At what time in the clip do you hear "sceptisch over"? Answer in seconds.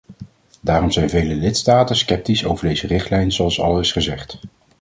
1.95-2.67